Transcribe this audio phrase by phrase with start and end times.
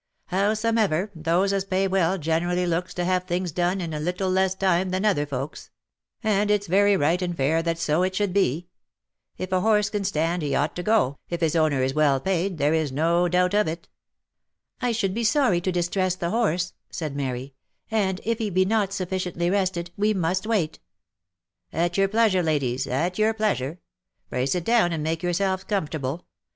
[0.31, 4.55] Howsomever, those as pay well generally looks to have things done in a little less
[4.55, 5.69] time than other folks;
[6.23, 8.67] and it's very right and fair that so it should be.
[9.37, 12.57] If a horse can stand, he ou^ht to go, if his owner is well paid—
[12.57, 13.87] there is no doubt of it.""
[14.81, 17.53] I should be sorry to distress the horse," said Mary,
[17.91, 20.79] ((and if he be not sufficiently rested, we must wait."
[21.71, 23.79] "At your pleasure, ladies, at your pleasure.
[24.31, 26.25] Pray sit down and make yourselves comfortable.